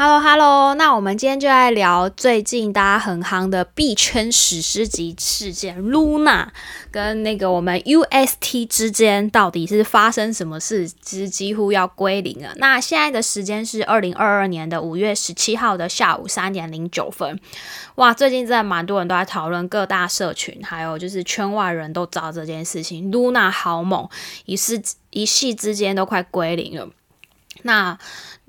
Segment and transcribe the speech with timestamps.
[0.00, 6.46] Hello Hello，那我们今天就来聊最近大家很夯的币圈史诗级事件 Luna
[6.92, 12.52] 跟那个我们 UST 之间到底是发生什么事，之几乎要归零了。
[12.58, 17.40] 那现在的时间是二零二二年的五月十七号的下午三点零九分。
[17.96, 24.08] 哇，最近真的蛮多人都在讨论，各大社群还有就是圈外人都知道这件事情，Luna 好猛，
[24.44, 24.80] 一时
[25.10, 26.88] 一系之间都快归零了。
[27.62, 27.98] 那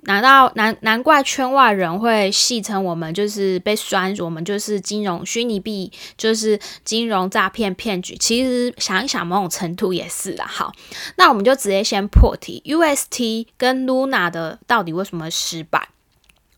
[0.03, 8.15] 难道难难怪圈外人会戏称我们就是被酸，我们就是金融虚拟币，就是金融诈骗骗局。
[8.17, 10.45] 其实想一想，某种程度也是啦。
[10.47, 10.71] 好，
[11.17, 15.89] 那我们就直接先破题，UST 跟 Luna 的到底为什么失败？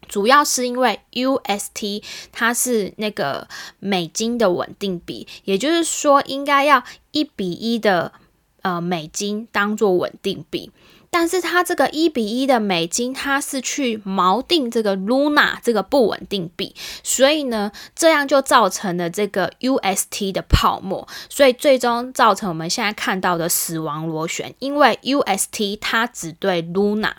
[0.07, 3.47] 主要是因为 UST 它是那个
[3.79, 8.11] 美金的稳定币，也就是说应该要一比一的
[8.61, 10.71] 呃美金当做稳定币。
[11.13, 27.11] 但是它这个一比一的美金，它是去锚定这个 Luna 这个不稳定币，所以呢，这样就造成了这个 UST 的泡沫，所以最终造成我们现在看到的死亡螺旋，因为 UST 它只对 Luna。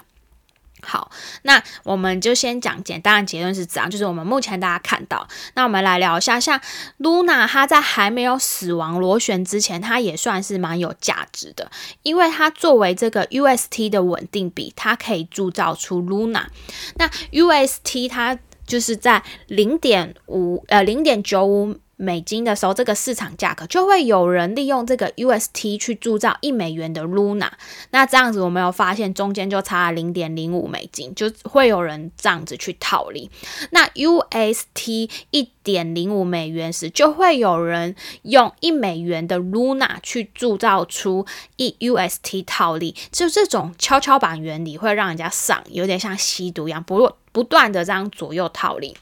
[0.85, 1.11] 好，
[1.43, 6.61] 那我们就先讲简单的结论是怎样，就是我们目前大家看到，那我们来聊一下，像
[6.99, 11.71] Luna，它在还没有死亡螺旋之前，它也算是蛮有价值的，
[12.03, 16.47] 因为它作为这个 UST 的稳定币，它可以铸造出 Luna。
[16.97, 18.37] 那 UST 它
[18.67, 21.77] 就是在零点五呃零点九五。
[22.03, 27.49] 美金的时候，这个市场价格就会有人利用这个 UST 去铸造一美元的 Luna。
[27.91, 33.31] 那这样子，我们有发现中间就差零点零五美金，就会有人这样子去套利。
[33.71, 41.25] 那 UST 一点零五美元时，就会有人用一美元的 Luna 去铸造出
[41.57, 42.97] 一 UST 套利。
[43.13, 48.97] 就这种跷跷板原理，会让人家上，有点像吸毒一样，不不断的这样左右套利。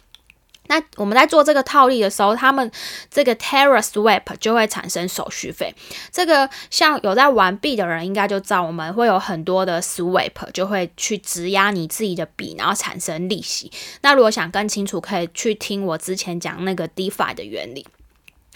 [0.70, 2.70] 那我们在做这个套利的时候，他们
[3.10, 5.74] 这个 Terra Swap 就会产生手续费。
[6.12, 13.72] 这个像有在玩币的人应该就知道，我们会有很多的 Swap 就会去质押你自己的币，然后产生利息。
[14.02, 17.84] 那如果想更清楚，可以去听我之前讲那个 DeFi 的原理。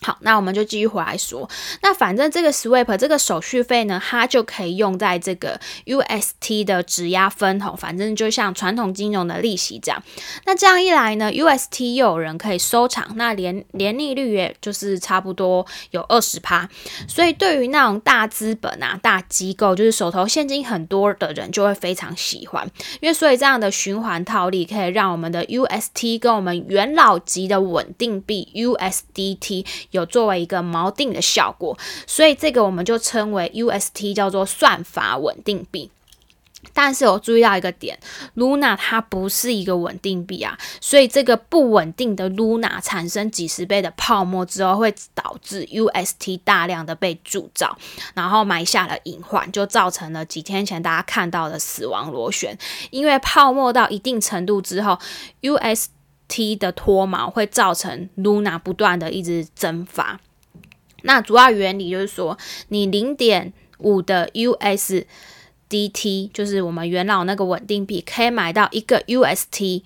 [0.04, 1.48] 好，那我们就继续回来说。
[1.80, 10.02] 那反正这个 Swap 这个手续费呢，它就可以用在这个 UST 的质押分红，反正就像传统金融的利息这样。
[10.44, 16.68] 那这样一来呢，UST 又有人可以收藏，那年年利率也就是差不多有二十趴。
[17.08, 22.70] 所以对于那种大资本啊、大机构，就是手头现金很多的人，就会非常喜欢。
[23.00, 29.64] 因为所以这样的循环套利，可以让我们的 UST 跟我们元老级的稳定币 USDT。
[29.94, 35.90] 有作为一个锚定的效果，所以这个我们就称为 UST，叫做算法稳定币。
[36.72, 37.96] 但是我注意到一个点
[38.36, 47.76] ，Luna 它不是一个稳定币啊，所以这个不稳定的 Luna 产生几十倍的泡沫之后，会导致 UST 大量的被铸造，
[48.14, 52.58] 然后埋下了隐患，就造成了几天前大家看到的死亡螺旋。
[52.90, 54.98] 因为泡沫到一定程度之后
[55.42, 55.90] ，US
[56.34, 60.18] T 的脱毛会造成 Luna 不断的一直蒸发。
[61.02, 62.36] 那主要原理就是说，
[62.70, 69.84] 你零点五的 USDT 就是我们元老那个稳定币，可以买到一个 UST。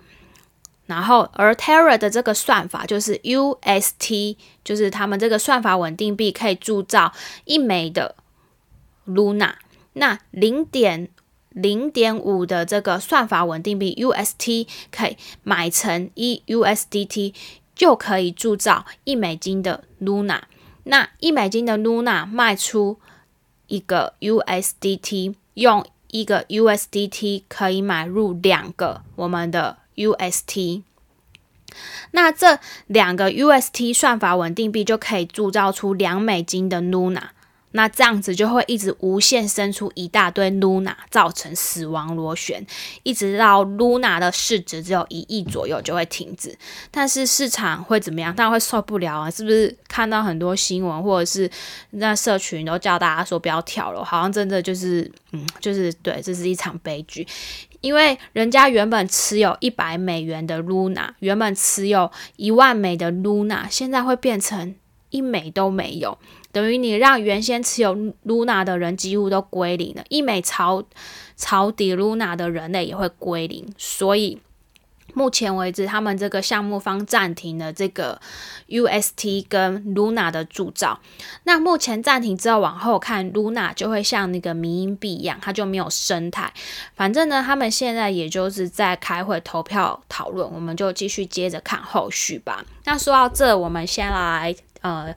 [0.86, 7.12] 然后而 Terra 的这个算法就是 UST，就是他们这个算法稳定币可以铸造
[7.44, 8.16] 一枚的
[9.06, 9.52] Luna。
[9.92, 11.10] 那零点
[11.50, 17.34] 零点五的这个算法稳定币 UST 可以买成一 USDT，
[17.74, 20.42] 就可以铸造一美金的 Luna。
[20.84, 22.98] 那一美金的 Luna 卖出
[23.66, 30.82] 一个 USDT，用一个 USDT 可以买入两个我们的 UST。
[32.12, 37.24] 那这两个 UST 算法稳定币就可以铸造出两美金的 Luna。
[37.78, 42.66] 那这样子就会一直无限生出一大堆 Luna，造成死亡螺旋，
[43.04, 46.58] 一直到 Luna 的市值只有一亿左右就会停止。
[46.90, 48.34] 但是市场会怎么样？
[48.34, 49.30] 当然会受不了啊！
[49.30, 51.48] 是不是看到很多新闻，或者是
[51.90, 54.04] 那社群都叫大家说不要跳了？
[54.04, 57.24] 好像真的就是，嗯，就是对，这是一场悲剧。
[57.80, 64.74] 因为人家原本持有一百美元的 Luna，原本持有一万美的 Luna，现在会变成
[65.10, 66.18] 一美都没有。
[66.50, 67.94] 等于你让原先持有
[68.26, 70.82] Luna 的人几乎都归零了，一美朝
[71.36, 74.40] 朝底 Luna 的人类也会归零，所以
[75.14, 78.20] 目前为止，他们这个项目方暂停了这个
[78.68, 81.00] UST 跟 Luna 的铸造。
[81.44, 86.52] 那目前暂停之后，往后看 Luna 就会像那个迷音币一样，它就没有生态。
[86.94, 92.64] 反正呢，他们现在也就是在开会投票讨论，我们就继续接着看后续吧。
[92.84, 95.14] 那说到这，我们先来呃。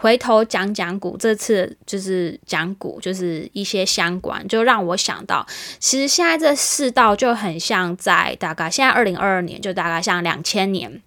[0.00, 5.44] 回头讲讲股，这次就是讲股，就是一些相关，就让我想到，
[5.80, 11.02] 其实现在这世道就很像在大概现在二零二二年，就大概像两千年，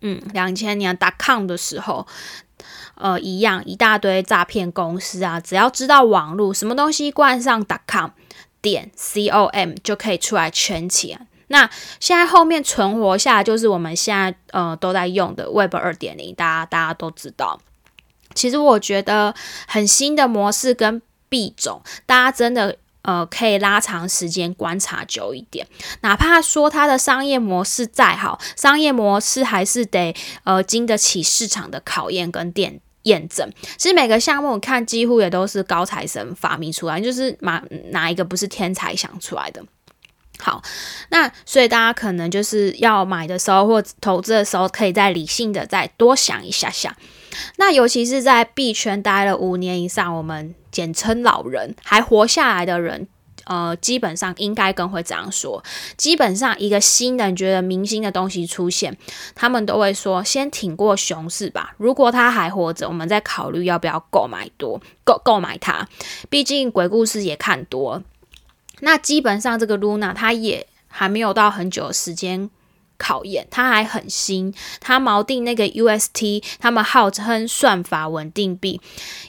[0.00, 2.04] 嗯，两千年 dot com 的时候，
[2.96, 8.10] 呃，一样一大堆诈骗公司啊，只要知道网络什么东西冠上 dot com
[8.60, 11.28] 点 com 就可以出来圈钱。
[11.46, 11.70] 那
[12.00, 17.60] 现在后面存活下来就是我们现在呃都在用的 Web 二点零，大家大家都知道。
[18.34, 19.34] 其实我觉得
[19.66, 25.66] 很新的模式跟币种，大家真的呃可以拉长时间观察久一点。
[26.00, 30.14] 哪怕说它的商业模式再好，商业模式还是得
[30.44, 33.50] 呃经得起市场的考验跟验验证。
[33.76, 39.62] 其实每个项目看几乎也都是高材生发明出来，就是哪哪一个不是天才想出来的？
[40.40, 40.62] 好，
[41.10, 46.96] 那所以大家可能就是要买的时候或投资的时候，可以再理性的再多想一下下。
[47.56, 53.08] 那尤其是在币圈待了五年以上，我们简称老人还活下来的人，
[53.44, 55.62] 呃，基本上应该更会这样说。
[55.96, 58.96] 基本上一个新人觉得明星的东西出现，
[59.34, 61.74] 他们都会说先挺过熊市吧。
[61.78, 65.88] 如果他还活着，我们再考虑要不要购买多购购买它。
[66.28, 68.02] 毕竟鬼故事也看多。
[68.80, 72.48] 那基本上这个 Luna 它也还没有到很久的时间。
[72.98, 78.80] 考验，它还很新，它锚定那个 UST，他们号称算法稳定币，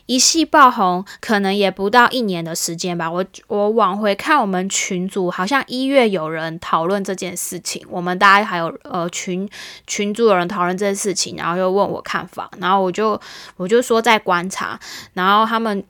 [0.08, 3.10] 一系爆红，可能也不到一年的时间吧。
[3.10, 9.48] 我我往回看我们群组，好像一月有人讨论这件事情，我们大家还有呃群
[9.86, 13.20] 群组有人讨论这件事情，然后又问我看法，然后我就
[13.56, 14.80] 我就说在观察，
[15.14, 15.84] 然后他们，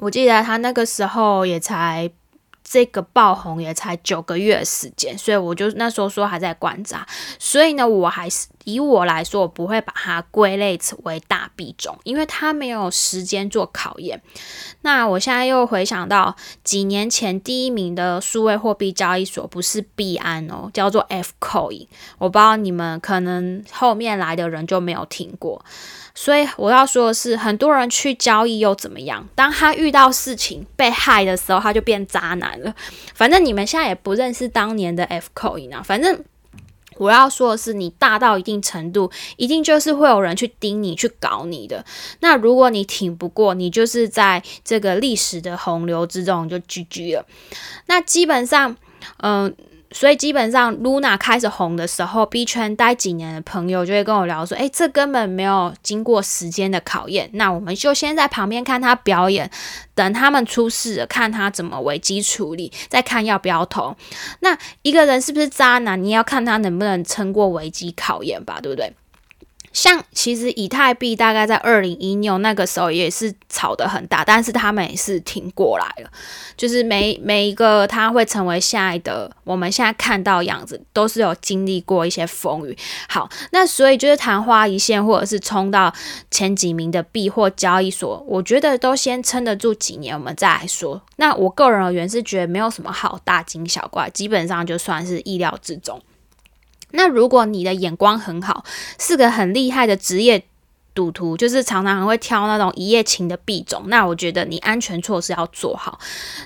[0.00, 2.10] 我记得他那个时候也才。
[2.72, 7.04] 这个爆红也才九个月时间，所以我就那时候说还在观察，
[7.36, 14.20] 所以呢，我还是以我来说，我不会把它归类成为大币种，因为它没有时间做考验。
[14.82, 21.86] 那我现在又回想到几年前第一名的数位货币交易所不是币安哦，叫做 F Coin，
[22.18, 25.64] 我不知道你们可能后面来的人就没有听过。
[26.12, 29.26] 所以我要说的是，很多人去交易又怎么样？
[29.34, 32.74] 当他遇到事情被害的时候，他就变渣男了。
[33.14, 35.82] 反正你们现在也不认识当年的 F Coin 啊。
[35.82, 36.22] 反正
[37.00, 41.84] 我要说的是，你大到一定程度，一定就是会有人去盯你、去搞你的。
[42.20, 47.26] 那如果你挺不过，你就是在这个历史的洪流之中就 GG 了。
[47.86, 48.76] 那基本上，
[49.18, 49.54] 嗯。
[49.92, 59.50] 所以基本上，Luna 开始红的时候，B 圈待几年的朋友就会跟我聊说：“哎，这根本没有经过时间的考验。”那我们就先在旁边看他表演，
[59.94, 63.96] 等他们出事了，看他怎么危机处理，再看要不要投。
[64.38, 68.94] 那一个人是不是渣男，你要看他能不能撑过危机考验吧，对不对？
[69.72, 76.10] 像其实以太币大概在二零一六那个时候也是炒得很大，但是他们也是挺过来了。
[76.56, 82.76] 就是每每一个它会成为现在的我们现在看到样子，都是有经历过一些风雨。
[83.08, 85.92] 好，那所以就是昙花一现，或者是冲到
[86.30, 91.00] 前几名的币或交易所，我觉得都先撑得住几年，我们再来说。
[91.16, 96.00] 那我个人而言是觉得没有什么好大惊小怪，基本上就算是意料之中。
[96.92, 98.64] 那如果你的眼光很好，
[98.98, 100.44] 是个很厉害的职业
[100.92, 105.98] 赌徒，就是常常会挑那种一夜情的币种，那我觉得你安全措施要做好。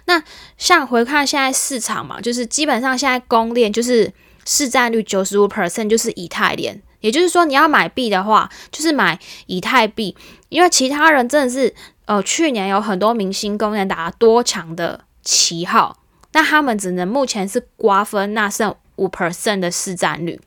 [0.04, 0.22] 那
[0.58, 4.12] 像回看现在市场嘛，就是基本上现在公链就是
[4.44, 10.14] 市占率九十五 percent 就是以太链，也就是说你要买币的话，就是买以太币，
[10.50, 11.74] 因为其他人真的是
[12.04, 15.98] 呃去年有很多明星公链打多强的旗号，
[16.32, 18.74] 那他们只能目前是瓜分那剩。
[18.96, 20.40] 五 percent 的市占率，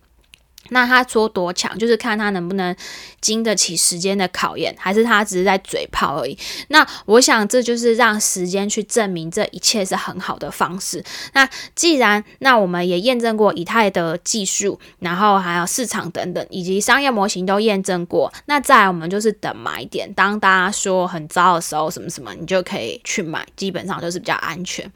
[0.69, 2.75] 那他说多强，就是看他能不能
[3.21, 6.37] 经得起时间的考验，还是他只是在嘴炮而已。
[6.69, 11.03] 那我想这就是让时间去证明这一切是很好的方式。
[11.33, 20.11] 那既然那我们也验证过以太的技术，然后还有市场等等，以及商业模型都验证过，那再来我们就是等买点。
[20.13, 24.89] 当大家说很糟的时候，什么什么，你就可以去买，基本上就是比较安全。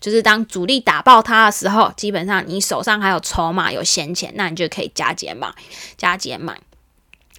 [0.00, 5.52] 就是当主力打爆它的时候，基本上你手上还有筹码、有闲钱，那你就可以加减买、
[5.96, 6.60] 加减买。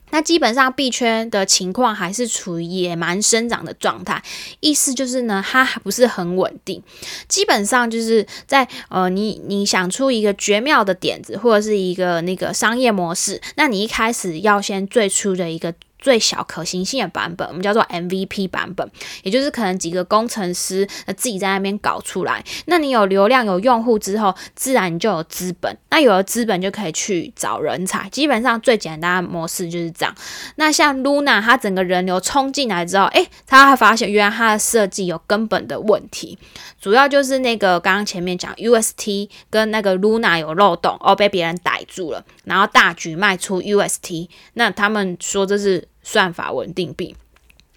[0.09, 4.23] 那基本上币圈的情况还是处于野蛮生长的状态，
[4.61, 6.81] 意思就是呢，它还不是很稳定。
[7.27, 15.73] 基本上就是在呃，你你想出一个绝妙的点子或者是一个那个商业模式，那你一开始要先最初的一个。
[15.99, 18.89] 最小可行性的版本，我们叫做 MVP 版本，
[19.23, 22.43] 也就是可能几个工程师自己在那边搞出来。
[22.65, 25.75] 那你有流量、有用户之后，自然你就有资本。
[25.89, 28.07] 那有了资本，就可以去找人才。
[28.09, 30.15] 基本上最简单的模式就是这样。
[30.55, 36.37] 那像 Luna，它整个人流冲进来之后，诶，他发现原来它的设计有根本的问题，
[36.79, 44.29] 主要就是那个刚刚前面讲 UST 跟那个 Luna 有漏洞哦，被别人逮住了，然后大举卖出 UST。
[44.53, 45.87] 那他们说这是。
[46.07, 47.13] 算法稳定币，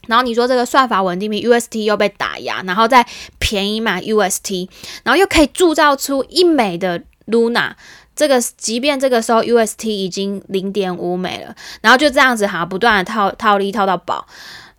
[0.06, 3.04] 然后你说这个算法稳定币 UST 又被打压，然后再
[3.40, 4.68] 便宜买 UST，
[5.02, 7.72] 然后又可以铸造出一美的 Luna，
[8.14, 14.24] 这个即便这个时候 UST 已经零点五美了，然后就这样子哈，不断的套套利套到饱。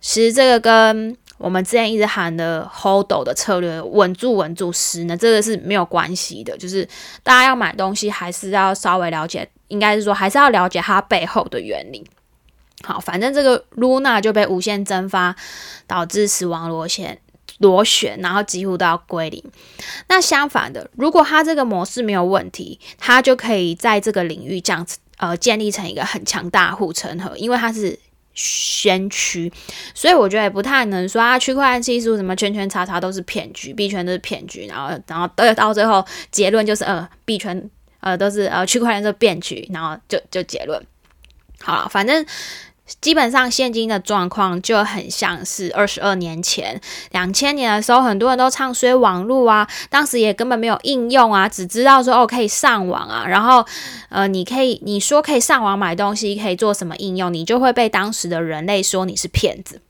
[0.00, 6.88] 其实这个跟我们之前一直喊的 Hold 的策略稳住稳住时呢，这个是没有关系的，就是
[7.22, 12.02] 大家要买东西还是要稍微了解，应该是说还是要了解它背后的原理。
[12.82, 15.34] 好，反正这个 Luna 就被无限蒸发，
[15.86, 17.18] 导致死亡螺旋
[17.58, 19.42] 螺旋，然后几乎都要归零。
[20.08, 27.96] 那相反的，如果它这个模式没有问题，它就可以在这个领域这样子呃建立成一个很强大护城河，因为它是
[28.34, 29.52] 先驱。
[29.94, 37.70] 所以我觉得也不太能说啊，区块链技术什么圈圈叉叉都是骗局，币圈都是骗局，然后然后到到最后结论就是呃币圈
[38.00, 40.84] 呃都是呃区块链是骗局，然后就就结论
[41.60, 42.26] 好，反正。
[43.00, 46.80] 基本上现今的状况就很像是二十二年前
[47.10, 53.64] 两千年的时候，很多人都唱衰网络啊，当时也根本没有应用啊，只知道说哦可以上网啊，然后
[54.08, 59.80] 呃你可以你说可以上网买东西，可以做什么应用，你就会被当时的人类说你是骗子。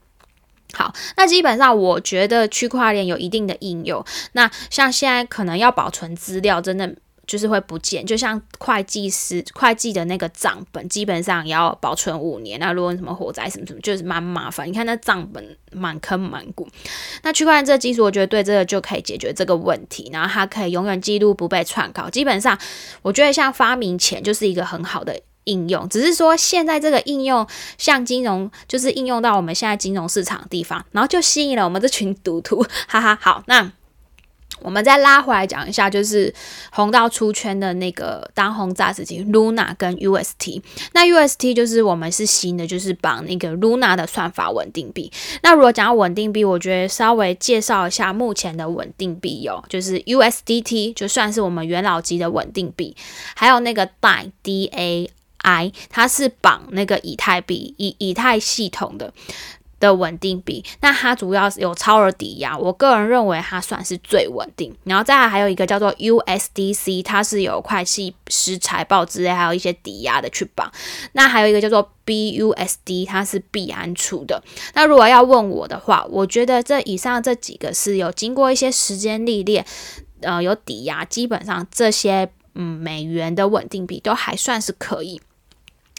[0.72, 6.94] 好，那基本上我觉得区块链有一定的应用，那像现在可能要保存资料，真的。
[7.26, 12.58] 就是会不见，就像会计师会计的那个账本，基本上也要保存五年。
[12.58, 14.68] 那如果什么火灾什么什么，就是蛮麻烦。
[14.68, 16.68] 你看那账本满坑满谷。
[17.22, 20.10] 那区块链这个技术，我觉得对这个就可以解决这个问题。
[20.12, 22.10] 然后它可以永远记录不被篡稿。
[22.10, 22.58] 基本上，
[23.02, 25.88] 我觉得像发明前就是一个很好的应用。
[25.88, 27.46] 只是说现在这个应用
[27.78, 32.66] 像金融，就是应用到我们现在金融市场的地方，然后就吸引了我们这群赌徒。
[32.88, 33.72] 哈哈，好，那。
[34.62, 36.32] 我们再拉回来讲一下，就是
[36.70, 40.62] 红到出圈的那个当红炸子鸡 Luna 跟 UST。
[40.92, 45.10] 那 UST 就是我们是新的，就是绑那个 Luna 的算法稳定币。
[45.42, 52.96] 那如果讲到稳定币，我觉得稍微介绍一下目前的稳定币有，就是 USDT 就算是我们元老级的稳定币，
[53.34, 55.08] 还有那个 DAI，
[55.90, 59.12] 它是绑那个以太币以以太系统的。
[59.82, 64.72] 的稳定币，那它主要是有超额抵押，我个人认为它算是最稳定。
[64.84, 70.70] 然后再来还有一个叫做 USDC，它是有会计师财报之类，还有一些抵押的去绑。
[71.14, 74.40] 那还有一个叫做 BUSD，它是币安出的。
[74.74, 79.66] 那如果要问我的话，我觉得这以上这几个是有经过一些时间历练，
[80.20, 85.20] 呃，有抵押，基本上这些嗯美元的稳定币都还算是可以。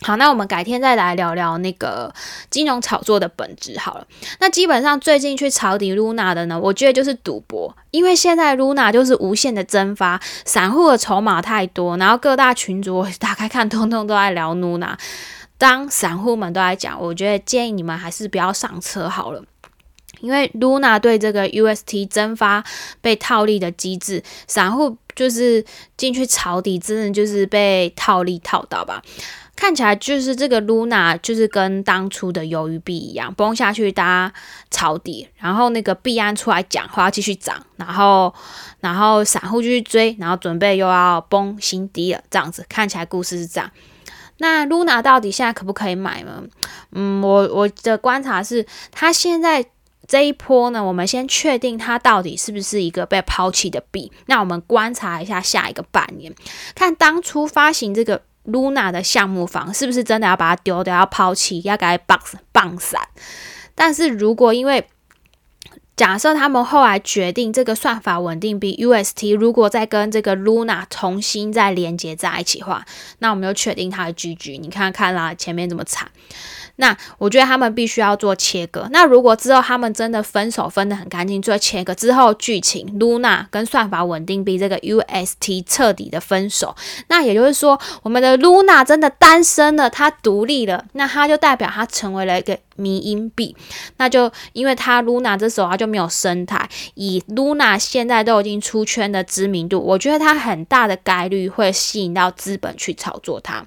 [0.04, 2.14] 好，那我们改天再来聊聊那个
[2.50, 4.06] 金融炒作的本质好了。
[4.40, 14.98] 那基本上最近去抄底 Luna 的呢，我觉得就是赌博，因为现在 Luna 就是无限的蒸发，散户的筹码太多，然后各大群组打开看，通通都在聊 Luna。
[15.58, 19.42] 当散户们都在讲，我觉得建议你们还是不要上车好了，
[20.20, 22.62] 因为 Luna 对这个 UST 蒸发
[23.00, 25.64] 被套利的机制，散户就是
[25.96, 29.02] 进去抄底，真的就是被套利套到吧。
[29.56, 34.34] 看起来就是这个 Luna 就是跟当初的鱿鱼币一样崩下去，大家
[34.72, 38.34] 抄底，然后那个币安出来讲话继续涨，然后
[38.82, 43.70] 然后散户继续追，然后准备又要崩新低了，这样子看起来故事是这样。
[44.40, 46.44] 那 Luna 到底现在可不可以买呢？
[46.92, 49.64] 嗯，我我的观察是，它现在
[50.08, 54.12] 这一波呢，我们先确定它到底是不是一个被抛弃的币。
[54.26, 56.34] 那我们观察一下下一个半年，
[56.74, 58.24] 看当初发行这个。
[58.44, 62.20] 露娜的项目房是不是真的要把它丢掉、要抛弃、要给它绑
[62.52, 63.02] 绑散？
[63.76, 64.88] 但是如果因为
[65.96, 72.84] 假设他们后来决定这个算法稳定币 UST 如果再跟这个 Luna 重新再连接在一起的话，
[73.20, 74.60] 那我们就确定它的 GG。
[74.60, 76.10] 你看看啦，前面这么惨。
[76.78, 78.88] 那我觉得他们必须要做切割。
[78.90, 86.76] 那如果之后他们真的分手分得很干净，做切割之后，剧情 Luna 跟算法稳定币这个 UST 彻底的分手，
[87.10, 92.58] 那也就是说，我们的 Luna 真的单身了，她独立了，那她就代表她成为了一个。
[92.76, 93.56] 迷音币，
[93.98, 103.66] 那就因为它 Luna 这时候它就没有生态，以 Luna 现在都已经出圈的知名度，我觉得它很大的概率会吸引到资本去炒作它。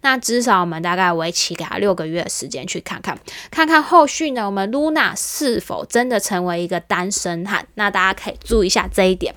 [0.00, 3.18] 那至少我们大概为期给他六个月的时间去看看，
[3.50, 7.66] 看看后续呢，我们 Luna 是否真的成为一个单身汉？
[7.74, 9.34] 那大家可以注意一下这一点。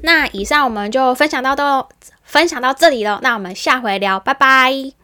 [0.00, 1.88] 那以上我们就分享到都
[2.22, 5.03] 分享到这里了，那我们下回聊，拜拜。